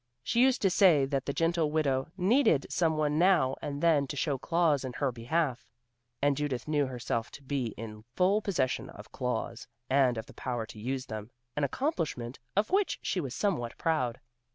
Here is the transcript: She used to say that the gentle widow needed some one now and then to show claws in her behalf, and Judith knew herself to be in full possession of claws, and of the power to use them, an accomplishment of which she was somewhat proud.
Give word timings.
She 0.23 0.41
used 0.41 0.63
to 0.63 0.71
say 0.71 1.05
that 1.05 1.27
the 1.27 1.31
gentle 1.31 1.69
widow 1.69 2.07
needed 2.17 2.65
some 2.71 2.97
one 2.97 3.19
now 3.19 3.55
and 3.61 3.83
then 3.83 4.07
to 4.07 4.15
show 4.15 4.39
claws 4.39 4.83
in 4.83 4.93
her 4.93 5.11
behalf, 5.11 5.67
and 6.23 6.35
Judith 6.35 6.67
knew 6.67 6.87
herself 6.87 7.29
to 7.29 7.43
be 7.43 7.75
in 7.77 8.03
full 8.15 8.41
possession 8.41 8.89
of 8.89 9.11
claws, 9.11 9.67
and 9.91 10.17
of 10.17 10.25
the 10.25 10.33
power 10.33 10.65
to 10.65 10.79
use 10.79 11.05
them, 11.05 11.29
an 11.55 11.63
accomplishment 11.63 12.39
of 12.55 12.71
which 12.71 12.97
she 13.03 13.19
was 13.21 13.35
somewhat 13.35 13.77
proud. 13.77 14.19